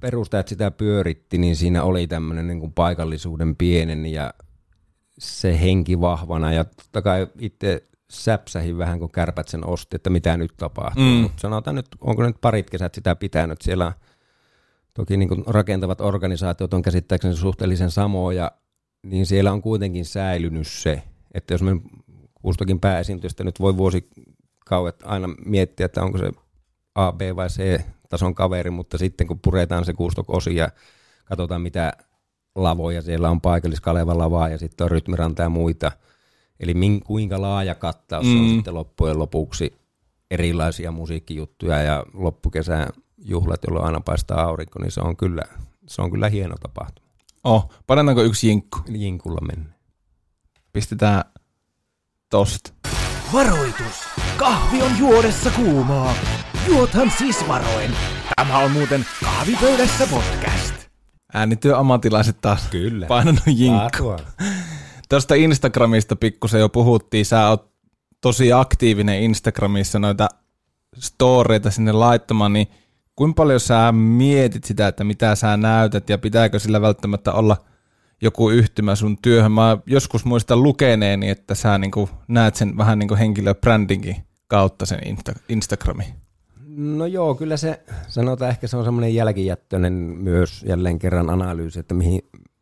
[0.00, 4.34] perustajat sitä pyöritti, niin siinä oli tämmöinen niin paikallisuuden pienen ja
[5.18, 6.52] se henki vahvana.
[6.52, 11.04] Ja totta kai itse säpsähin vähän, kun kärpät sen osti, että mitä nyt tapahtuu.
[11.04, 11.20] Mm.
[11.20, 13.62] Mutta sanotaan nyt, onko nyt parit kesät sitä pitänyt.
[13.62, 13.92] Siellä
[14.94, 18.50] toki niin rakentavat organisaatiot on käsittääkseni suhteellisen samoja,
[19.02, 21.02] niin siellä on kuitenkin säilynyt se,
[21.34, 21.70] että jos me
[22.34, 26.30] kustakin pääesiintyjistä nyt voi vuosikauet aina miettiä, että onko se
[26.94, 30.68] A, B vai C tason kaveri, mutta sitten kun puretaan se kuustok osi ja
[31.24, 31.92] katsotaan mitä
[32.54, 35.92] lavoja siellä on paikalliskaleva lavaa ja sitten on rytmiranta ja muita,
[36.60, 38.40] eli min, kuinka laaja kattaus mm.
[38.40, 39.74] on sitten loppujen lopuksi
[40.30, 42.88] erilaisia musiikkijuttuja ja loppukesän
[43.18, 45.42] juhlat, jolloin aina paistaa aurinko, niin se on kyllä,
[45.86, 47.08] se on kyllä hieno tapahtuma.
[47.44, 48.78] oh, panetaanko yksi jinkku?
[48.88, 49.74] Jinkulla mennä.
[50.72, 51.24] Pistetään
[52.30, 52.72] tosta.
[53.32, 54.04] Varoitus!
[54.36, 56.14] Kahvi on juodessa kuumaa.
[56.68, 57.90] Juothan siis varoen.
[58.36, 60.73] Tämä on muuten Kahvipöydässä podcast.
[61.34, 62.68] Äänityö ammattilaiset taas.
[62.70, 63.06] Kyllä.
[63.06, 64.06] Painanut jinkku.
[64.06, 64.18] Laatua.
[65.08, 67.26] Tuosta Instagramista pikkusen jo puhuttiin.
[67.26, 67.70] Sä oot
[68.20, 70.28] tosi aktiivinen Instagramissa noita
[70.98, 72.66] storeita sinne laittamaan, niin
[73.16, 77.56] kuinka paljon sä mietit sitä, että mitä sä näytät ja pitääkö sillä välttämättä olla
[78.22, 79.52] joku yhtymä sun työhön?
[79.52, 84.16] Mä joskus muistan lukeneeni, että sä niinku näet sen vähän niin kuin henkilöbrändinkin
[84.46, 86.23] kautta sen Insta- Instagramin.
[86.76, 91.94] No joo, kyllä se, sanotaan ehkä se on semmoinen jälkijättöinen myös jälleen kerran analyysi, että
[91.94, 92.20] mihin,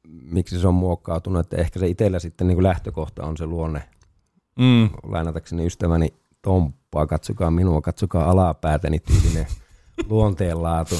[0.09, 3.83] miksi se on muokkautunut, että ehkä se itsellä sitten niin kuin lähtökohta on se luonne.
[4.59, 4.91] Mm.
[5.03, 9.47] Lainatakseni ystäväni Tomppaa, katsokaa minua, katsokaa alapäätäni tyylinen
[10.11, 10.95] luonteenlaatu.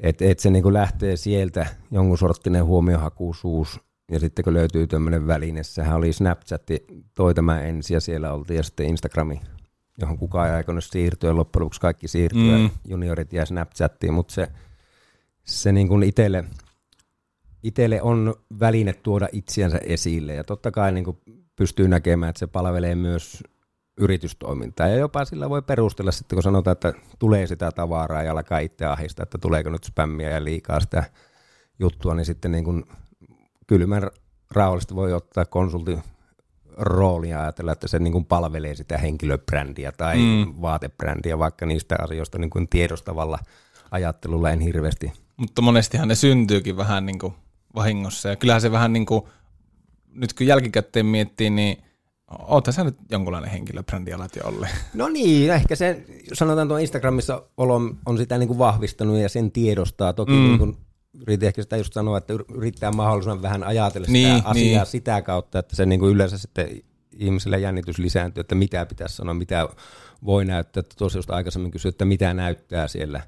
[0.00, 3.80] Että et se niin kuin lähtee sieltä jonkun sorttinen huomiohakuisuus
[4.12, 6.62] ja sitten kun löytyy tämmöinen väline, sehän oli Snapchat,
[7.14, 9.40] toi tämä ensin ja siellä oltiin ja sitten Instagrami,
[9.98, 12.70] johon kukaan ei aikonut siirtyä, loppujen lopuksi kaikki siirtyä, Mm.
[12.88, 14.48] juniorit ja Snapchattiin, mutta se,
[15.44, 16.44] se niin kuin itselle,
[17.62, 20.34] itselle on väline tuoda itseänsä esille.
[20.34, 21.18] Ja totta kai niin kuin
[21.56, 23.42] pystyy näkemään, että se palvelee myös
[24.00, 24.88] yritystoimintaa.
[24.88, 28.84] Ja jopa sillä voi perustella sitten, kun sanotaan, että tulee sitä tavaraa ja alkaa itse
[28.84, 31.04] ahdistaa, että tuleeko nyt spämmiä ja liikaa sitä
[31.78, 32.84] juttua, niin sitten niin kuin
[33.66, 34.10] kylmän
[34.50, 36.02] rauhallisesti voi ottaa konsultin
[36.78, 40.54] roolia ja ajatella, että se niin kuin palvelee sitä henkilöbrändiä tai Mm.
[40.60, 43.38] vaatebrändiä, vaikka niistä asioista niin kuin tiedostavalla
[43.90, 45.12] ajattelulla en hirveästi.
[45.36, 47.34] Mutta monestihan ne syntyykin vähän niin kuin
[47.74, 48.28] vahingossa.
[48.28, 49.22] Ja kyllähän se vähän niin kuin,
[50.14, 51.82] nyt kun jälkikäteen miettii, niin
[52.38, 54.72] oothan sä nyt jonkunlainen henkilöbrändi alat jo olleen.
[54.94, 59.50] No niin, ehkä se, sanotaan tuon Instagramissa olo on sitä niin kuin vahvistanut ja sen
[59.52, 60.12] tiedostaa.
[60.12, 60.38] Toki mm.
[60.38, 60.76] niin kuin,
[61.20, 64.86] yritin ehkä sitä just sanoa, että yrittää mahdollisimman vähän ajatella sitä Niin, asiaa niin.
[64.86, 66.68] sitä kautta, että se niin kuin yleensä sitten
[67.12, 69.68] ihmisellä jännitys lisääntyy, että mitä pitäisi sanoa, mitä
[70.24, 70.80] voi näyttää.
[70.80, 73.20] Että tuossa just aikaisemmin kysyin, että mitä näyttää siellä.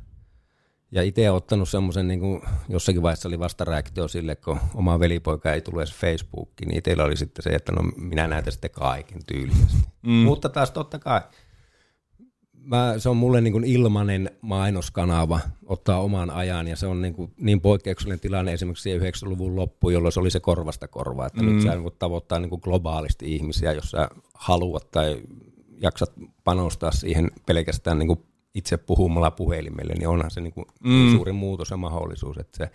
[0.93, 5.53] Ja itse olen ottanut semmoisen, niin kuin jossakin vaiheessa oli vastareaktio sille, kun oma velipoika
[5.53, 9.21] ei tule edes Facebookiin, niin itsellä oli sitten se, että no minä näytän sitten kaiken
[9.27, 9.89] tyylisesti.
[10.03, 10.13] Mm.
[10.13, 11.21] Mutta taas totta kai,
[12.65, 17.15] mä, se on mulle niin kuin ilmainen mainoskanava ottaa oman ajan ja se on niin,
[17.15, 21.49] kuin niin poikkeuksellinen tilanne esimerkiksi 90-luvun loppu, jolloin se oli se korvasta korvaa, että mm.
[21.49, 25.23] nyt sä niin tavoittaa niin kuin globaalisti ihmisiä, jos sä haluat tai
[25.81, 26.13] jaksat
[26.45, 28.23] panostaa siihen pelkästään niin kuin
[28.55, 31.13] itse puhumalla puhelimelle, niin onhan se niin kuin mm.
[31.13, 32.71] suuri muutos ja mahdollisuus, että se,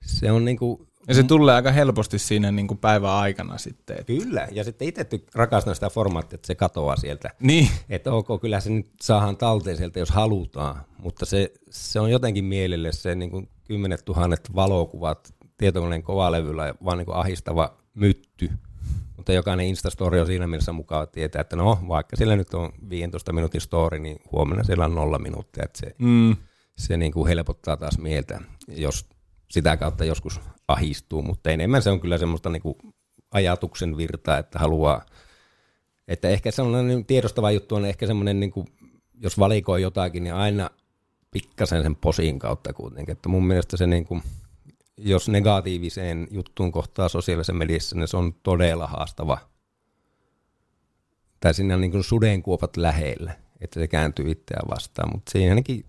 [0.00, 3.96] se on niin kuin ja se tulee aika helposti siinä niin kuin päivän aikana sitten.
[4.00, 4.12] Että.
[4.12, 7.30] Kyllä, ja sitten itse rakastan sitä formaattia, että se katoaa sieltä.
[7.40, 7.68] Niin.
[7.88, 12.44] Että ok, kyllä se nyt saadaan talteen sieltä, jos halutaan, mutta se, se on jotenkin
[12.44, 18.50] mielelle se niin kuin kymmenet tuhannet valokuvat tietokoneen kovalevyllä, vaan niin kuin ahistava mytty.
[19.16, 23.32] Mutta jokainen Instastory on siinä mielessä mukaan tietää, että no, vaikka sillä nyt on 15
[23.32, 26.36] minuutin story, niin huomenna siellä on nolla minuuttia, että se, mm.
[26.78, 29.06] se niin kuin helpottaa taas mieltä, jos
[29.50, 32.76] sitä kautta joskus ahistuu, mutta enemmän se on kyllä semmoista niin kuin
[33.30, 35.06] ajatuksen virtaa, että haluaa,
[36.08, 38.66] että ehkä sellainen tiedostava juttu on ehkä semmoinen, niin kuin,
[39.20, 40.70] jos valikoi jotakin, niin aina
[41.30, 44.22] pikkasen sen posin kautta kuitenkin, että mun mielestä se niin kuin,
[44.96, 49.38] jos negatiiviseen juttuun kohtaa sosiaalisessa mediassa, niin se on todella haastava.
[51.40, 55.84] Tai siinä on niin kuin sudenkuopat lähellä, että se kääntyy itseään vastaan, mutta siinä ainakin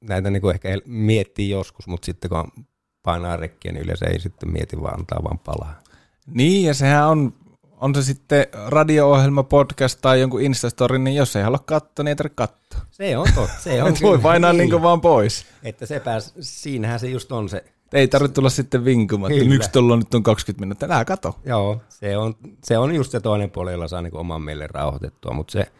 [0.00, 2.66] näitä niin kuin ehkä miettii joskus, mutta sitten kun
[3.04, 5.80] painaa rekkiä, niin yleensä ei sitten mieti, vaan antaa vaan palaa.
[6.26, 7.34] Niin, ja sehän on,
[7.80, 12.16] on se sitten radio-ohjelma, podcast tai jonkun Instastory, niin jos ei halua katsoa, niin ei
[12.16, 12.80] tarvitse katsoa.
[12.90, 13.58] Se on totta.
[13.58, 14.70] Se on voi painaa niin.
[14.70, 15.46] niin vaan pois.
[15.62, 17.64] Että se pääs, siinähän se just on se.
[17.92, 21.38] Ei tarvitse tulla sitten vinkumaan, että miksi tuolla nyt on 20 minuuttia, nää kato.
[21.44, 25.32] Joo, se on, se on just se toinen puoli, jolla saa niin oman mielen rauhoitettua,
[25.32, 25.72] mutta se,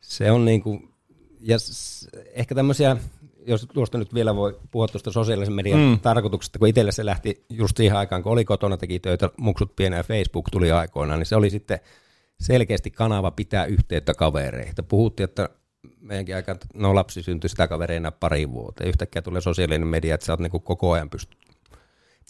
[0.00, 0.88] se on niin kuin,
[1.40, 1.56] ja
[2.34, 2.96] ehkä tämmöisiä
[3.46, 6.00] jos tuosta nyt vielä voi puhua tuosta sosiaalisen median mm.
[6.00, 9.96] tarkoituksesta, kun itselle se lähti just siihen aikaan, kun oli kotona, teki töitä, muksut pienä
[9.96, 11.80] ja Facebook tuli aikoinaan, niin se oli sitten
[12.40, 14.74] selkeästi kanava pitää yhteyttä kavereihin.
[14.88, 15.48] Puhuttiin, että
[16.00, 18.84] meidänkin aikaan, no lapsi syntyi sitä kavereina pari vuotta.
[18.84, 21.36] Yhtäkkiä tulee sosiaalinen media, että sä oot niin koko ajan pysty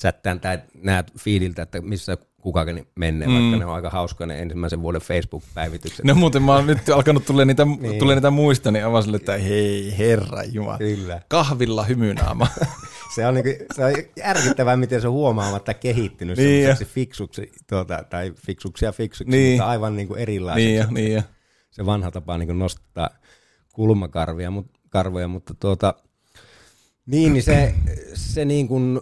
[0.01, 3.35] chattään tai näet fiililtä, että missä kukakin menee, mm.
[3.35, 6.05] vaikka ne on aika hauskoja ne ensimmäisen vuoden Facebook-päivitykset.
[6.05, 7.99] No muuten mä oon nyt alkanut tulee niitä, niin.
[7.99, 10.79] tulee niitä muista, niin avaan sille, että hei herra Jumala.
[10.79, 11.21] Kyllä.
[11.29, 12.47] Kahvilla hymynaama.
[13.15, 18.33] se, on niinku, se on järkyttävää, miten se on huomaamatta kehittynyt niin fiksuksi, tuota, tai
[18.47, 19.53] fiksuksi ja fiksuksi, niin.
[19.53, 20.67] mutta aivan niinku erilaiseksi.
[20.67, 21.23] Niin ja, niin ja.
[21.71, 23.11] Se vanha tapa niinku nostaa
[23.73, 25.95] kulmakarvia, mut, karvoja, mutta tuota,
[27.07, 27.75] niin, niin se,
[28.15, 29.01] se niin kuin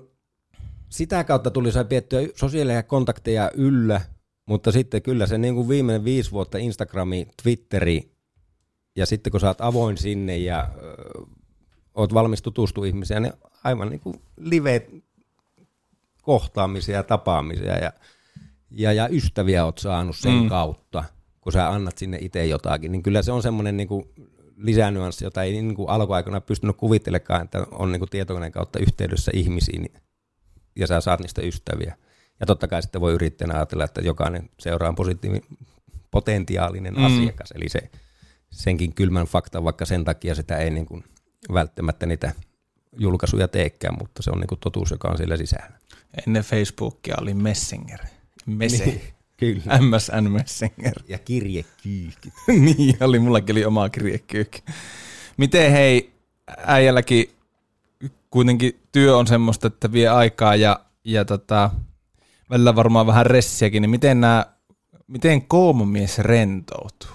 [0.94, 4.00] sitä kautta tuli sai piettyä sosiaalisia kontakteja yllä,
[4.46, 8.10] mutta sitten kyllä se niin kuin viimeinen viisi vuotta Instagrami, Twitteri
[8.96, 11.22] ja sitten kun oot avoin sinne ja ö,
[11.94, 13.32] oot valmis tutustumaan ihmisiä, niin
[13.64, 14.86] aivan niin kuin live
[16.22, 17.92] kohtaamisia ja tapaamisia ja,
[18.70, 20.48] ja, ja ystäviä oot saanut sen mm.
[20.48, 21.04] kautta,
[21.40, 24.04] kun sä annat sinne itse jotakin, niin kyllä se on semmoinen niin kuin
[24.56, 29.30] lisänyanssi, jota ei niin kuin alkuaikana pystynyt kuvittelemaan, että on niin kuin tietokoneen kautta yhteydessä
[29.34, 30.04] ihmisiin, niin
[30.76, 31.96] ja sä saat niistä ystäviä.
[32.40, 35.48] Ja totta kai sitten voi yrittäjänä ajatella, että jokainen seuraa on positiivinen,
[36.10, 37.04] potentiaalinen mm.
[37.04, 37.90] asiakas, eli se,
[38.50, 41.04] senkin kylmän fakta, vaikka sen takia sitä ei niin kuin
[41.52, 42.32] välttämättä niitä
[42.98, 45.78] julkaisuja teekään, mutta se on niin kuin totuus, joka on siellä sisällä.
[46.26, 48.00] Ennen Facebookia oli Messenger.
[48.46, 48.84] Mese.
[48.84, 49.00] Niin,
[49.36, 49.62] kyllä.
[49.80, 50.94] MSN Messenger.
[51.08, 52.32] Ja kirjekyykki.
[52.76, 54.62] niin, oli, mullakin oli oma kirjekyykki.
[55.36, 56.12] Miten hei,
[56.66, 57.33] äijälläkin
[58.34, 61.70] kuitenkin työ on semmoista, että vie aikaa ja, ja tota,
[62.50, 64.46] välillä varmaan vähän ressiäkin, niin miten nämä,
[65.06, 67.10] miten koomomies rentoutuu?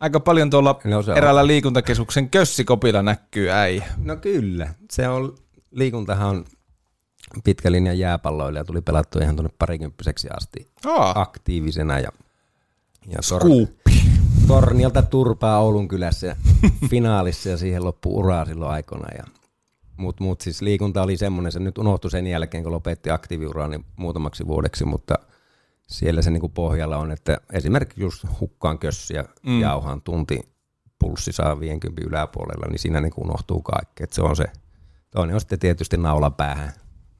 [0.00, 1.46] Aika paljon tuolla no eräällä on.
[1.46, 3.84] liikuntakeskuksen kössikopilla näkyy äijä.
[3.96, 5.34] No kyllä, se on,
[5.70, 6.28] liikuntahan
[7.36, 11.20] on pitkä linja jääpalloille tuli pelattu ihan tuonne parikymppiseksi asti Aa.
[11.20, 12.08] aktiivisena ja,
[13.08, 13.68] ja tor-
[14.46, 16.36] Tornialta turpaa Oulun kylässä
[16.90, 19.24] finaalissa ja siihen loppu uraa silloin aikana ja
[19.96, 23.84] mutta mut siis liikunta oli semmoinen, se nyt unohtui sen jälkeen, kun lopetti aktiiviuraa niin
[23.96, 25.14] muutamaksi vuodeksi, mutta
[25.86, 29.60] siellä se niinku pohjalla on, että esimerkiksi just hukkaan kössiä, mm.
[29.60, 30.40] jauhaan tunti,
[30.98, 34.04] pulssi saa 50 yläpuolella, niin siinä niinku unohtuu kaikki.
[34.04, 34.44] Et se on se.
[35.10, 36.72] Toinen on sitten tietysti naula päähän.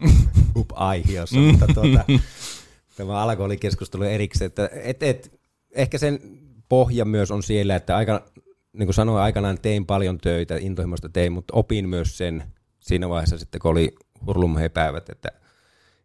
[0.57, 2.05] Up aihiossa, mutta tuota,
[2.97, 5.41] tämä alkoholikeskustelu erikseen, että et, et,
[5.75, 6.21] ehkä sen
[6.69, 8.25] pohja myös on siellä, että aika,
[8.73, 12.45] niin kuin sanoin, aikanaan tein paljon töitä, intohimoista tein, mutta opin myös sen,
[12.85, 13.95] siinä vaiheessa sitten, kun oli
[14.27, 15.29] hurlumheipäivät, että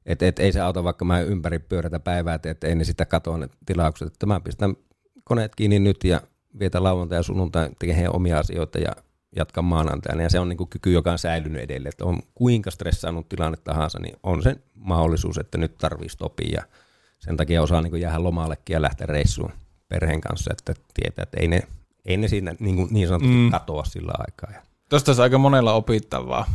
[0.05, 3.37] et, et, ei se auta, vaikka mä ympäri pyörätä päivää, että ei ne sitä katoa
[3.37, 4.75] ne tilaukset, että mä pistän
[5.23, 6.21] koneet kiinni nyt ja
[6.59, 8.95] vietä lauantai ja sunnuntai tekee omia asioita ja
[9.35, 10.23] jatkan maanantaina.
[10.23, 11.89] Ja se on niin kuin kyky, joka on säilynyt edelleen.
[11.89, 16.49] Että on kuinka stressaanut tilanne tahansa, niin on se mahdollisuus, että nyt tarvii stopia.
[16.53, 16.63] Ja
[17.19, 19.51] sen takia osaa niin kuin jäädä lomallekin ja lähteä reissuun
[19.87, 21.61] perheen kanssa, että tietää, että ei ne,
[22.05, 23.51] ei ne siinä niin, kuin niin sanotusti mm.
[23.51, 24.51] katoa sillä aikaa.
[24.51, 26.45] Ja Tuosta olisi aika monella opittavaa.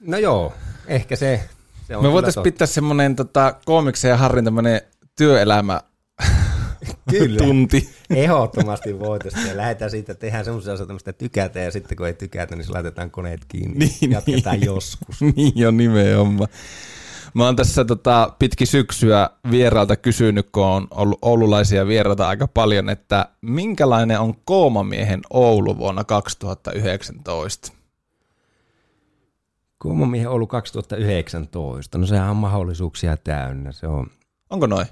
[0.00, 0.52] No joo,
[0.86, 1.48] ehkä se,
[1.88, 4.80] se on Me voitaisiin pitää semmoinen tota, koomiksen ja Harrin tämmöinen
[5.16, 5.80] työelämä
[7.10, 7.38] Kyllä.
[7.38, 7.90] tunti.
[8.10, 9.46] Ehdottomasti voitaisiin.
[9.46, 12.64] Ja lähdetään siitä, että tehdään semmoisia asioita, mistä tykätään, ja sitten kun ei tykätä, niin
[12.64, 13.78] se laitetaan koneet kiinni.
[14.00, 14.66] Niin, Jatketaan niin.
[14.66, 15.20] joskus.
[15.36, 16.48] niin on nimenomaan.
[17.34, 22.88] Mä oon tässä tota, pitki syksyä vieraalta kysynyt, kun on ollut oululaisia vieraita aika paljon,
[22.88, 27.72] että minkälainen on Koomamiehen Oulu vuonna 2019?
[29.82, 31.98] Kuumamiehen ollut 2019.
[31.98, 33.72] No sehän on mahdollisuuksia täynnä.
[33.72, 34.06] Se on,
[34.50, 34.86] Onko noin?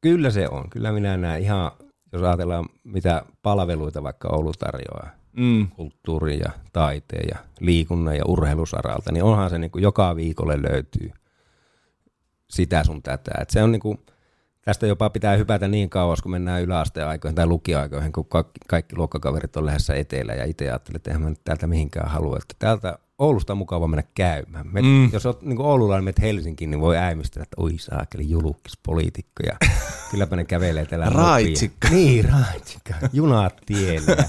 [0.00, 0.70] kyllä se on.
[0.70, 1.70] Kyllä minä näen ihan,
[2.12, 5.68] jos ajatellaan mitä palveluita vaikka Oulu tarjoaa, Mm.
[5.68, 11.10] kulttuurin ja taiteen ja liikunnan ja urheilusaralta, niin onhan se niin kuin joka viikolle löytyy
[12.50, 13.30] sitä sun tätä.
[13.40, 13.98] Et se on niin kuin,
[14.64, 18.96] tästä jopa pitää hypätä niin kauas, kun mennään yläasteen aikoihin tai lukioaikoihin, kun kaikki, kaikki
[18.96, 22.36] luokkakaverit on lähdössä etelä ja itse ajattelin, että eihän mä nyt täältä mihinkään halua.
[22.36, 24.66] Että täältä Oulusta on mukava mennä käymään.
[24.66, 25.12] Mm.
[25.12, 29.42] Jos olet niin oululainen, menet Helsinkiin, niin voi äimistellä, että oi saakeli julkis poliitikko.
[29.46, 29.56] Ja
[30.10, 31.10] kylläpä ne kävelee täällä.
[31.24, 31.88] Raitsikka.
[31.88, 32.94] Niin, raitsikka.
[33.12, 34.16] Junat tiellä.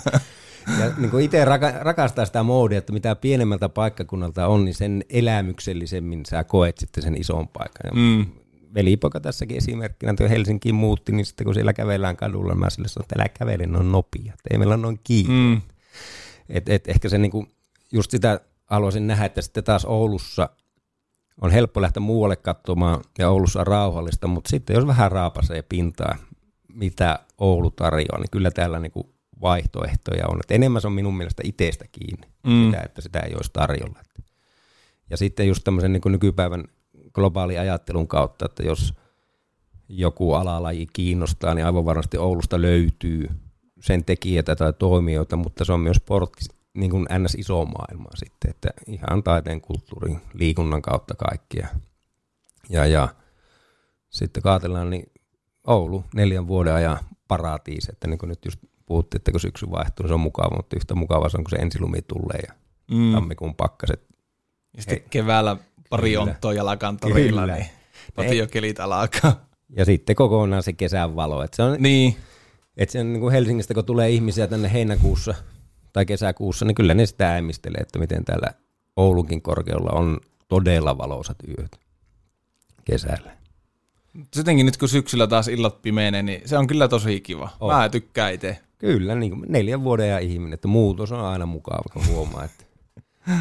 [0.79, 5.03] Ja, niin kuin itse raka, rakastaa sitä moodia, että mitä pienemmältä paikkakunnalta on, niin sen
[5.09, 7.91] elämyksellisemmin sä koet sitten sen ison paikan.
[7.93, 8.25] Mm.
[8.73, 12.87] velipoika tässäkin esimerkkinä, että Helsinkiin muutti, niin sitten kun siellä kävellään kadulla, niin mä sille
[12.87, 15.55] sanoin, että älä kävele noin nopea, että ei meillä ole noin kiinni.
[15.55, 15.61] Mm.
[16.49, 17.47] Et, et ehkä se niinku,
[17.91, 20.49] just sitä haluaisin nähdä, että sitten taas Oulussa
[21.41, 26.15] on helppo lähteä muualle katsomaan ja Oulussa on rauhallista, mutta sitten jos vähän raapasee pintaa,
[26.73, 30.39] mitä Oulu tarjoaa, niin kyllä täällä niinku vaihtoehtoja on.
[30.39, 32.65] Et enemmän se on minun mielestä itsestä kiinni, Mm.
[32.65, 33.99] sitä, että sitä ei olisi tarjolla.
[35.09, 36.63] Ja sitten just tämmöisen niin nykypäivän
[37.13, 38.93] globaali ajattelun kautta, että jos
[39.89, 43.29] joku alalaji kiinnostaa, niin aivan varmasti Oulusta löytyy
[43.79, 47.35] sen tekijätä tai toimijoita, mutta se on myös sportti, niin kuin ns.
[47.35, 51.67] iso maailma sitten, että ihan taiteen, kulttuurin, liikunnan kautta kaikkia.
[52.69, 53.07] Ja, ja
[54.09, 55.11] sitten kaatellaan, niin
[55.67, 60.03] Oulu neljän vuoden ajan paratiisi, että niin kuin nyt just puhuttiin, että kun syksy vaihtuu,
[60.03, 62.53] niin se on mukava, mutta yhtä mukava se on, kun se ensilumi tulee ja
[62.91, 63.13] Mm.
[63.13, 64.05] tammikuun pakkaset.
[64.75, 65.07] Ja sitten Hei.
[65.09, 65.57] keväällä
[65.89, 66.23] pari Kyllä.
[66.23, 67.55] onttoa jalkantorilla, Kyllä.
[67.55, 67.65] niin
[68.15, 69.45] patiokelit alkaa.
[69.69, 71.43] Ja sitten kokonaan se kesän valo.
[71.43, 72.15] Että se on, Niin,
[72.77, 75.35] että se on niin kuin Helsingistä, kun tulee ihmisiä tänne heinäkuussa
[75.93, 78.47] tai kesäkuussa, niin kyllä ne sitä äimistelee, että miten täällä
[78.95, 81.79] Oulunkin korkealla on todella valoisat yöt
[82.85, 83.31] kesällä.
[84.35, 87.49] jotenkin nyt kun syksyllä taas illat pimeenee, niin se on kyllä tosi kiva.
[87.59, 87.75] On.
[87.75, 88.59] Mä tykkään itse.
[88.77, 92.65] Kyllä, niin kuin neljän vuoden ja ihminen, että muutos on aina mukava, kun huomaa, että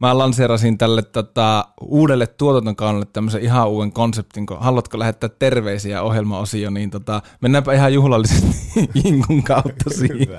[0.00, 6.70] Mä lanseerasin tälle tota, uudelle tuotantokaudelle tämmöisen ihan uuden konseptin, kun haluatko lähettää terveisiä ohjelmaosio,
[6.70, 8.46] niin tota, mennäänpä ihan juhlallisesti
[9.04, 10.38] Jinkun kautta siihen.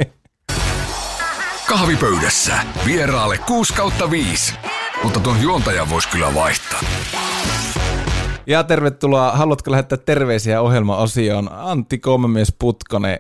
[1.68, 2.54] Kahvipöydässä
[2.86, 4.54] vieraalle 6 kautta 5.
[5.04, 6.80] Mutta tuon juontajan voisi kyllä vaihtaa.
[8.48, 11.50] Ja tervetuloa, haluatko lähettää terveisiä ohjelmaosioon?
[11.52, 13.20] Antti Kolmemies Putkonen,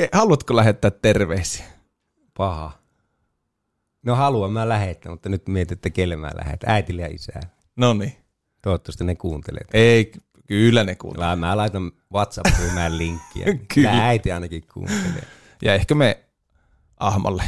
[0.00, 1.64] Ke- haluatko lähettää terveisiä?
[2.36, 2.72] paha.
[4.02, 6.70] No haluan mä lähettää, mutta nyt mietin, että kelle mä lähetän.
[6.70, 7.42] Äitille ja isään.
[7.76, 8.16] No niin.
[8.62, 9.62] Toivottavasti ne kuuntelee.
[9.72, 10.12] Ei,
[10.46, 11.26] kyllä ne kuulee.
[11.26, 13.44] Mä, mä laitan WhatsApp-ryhmään linkkiä.
[13.54, 13.58] Kyllä.
[13.74, 14.06] Kyllä.
[14.06, 15.24] äiti ainakin kuuntelee.
[15.62, 16.24] Ja ehkä me
[17.00, 17.42] Ahmalle.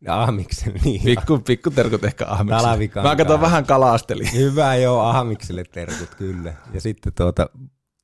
[0.00, 1.02] Ja Ahmikselle, niin.
[1.04, 3.02] Pikku, pikku terkut ehkä Ahmikselle.
[3.02, 4.32] Mä katson vähän kalasteli.
[4.32, 6.54] Hyvä joo, Ahmikselle terkut, kyllä.
[6.72, 7.48] Ja sitten tuota,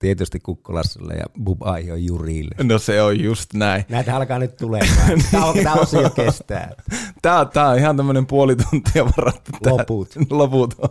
[0.00, 2.54] tietysti Kukkolassalle ja Bub Aihio Jurille.
[2.62, 3.84] No se on just näin.
[3.88, 5.22] Näitä alkaa nyt tulemaan.
[5.30, 6.72] Tämä, on, tämä osio kestää.
[7.22, 9.52] Tää, tää on ihan tämmönen puoli tuntia varattu.
[9.66, 10.08] Loput.
[10.30, 10.88] Loput on.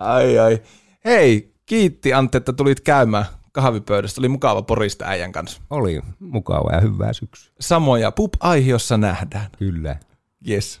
[0.00, 0.62] Ai ai.
[1.04, 4.20] Hei, kiitti Antti, että tulit käymään kahvipöydästä.
[4.20, 5.62] Oli mukava porista äijän kanssa.
[5.70, 7.52] Oli mukava ja hyvää syksyä.
[7.60, 9.46] Samoja pup aihiossa nähdään.
[9.58, 9.96] Kyllä.
[10.48, 10.80] Yes.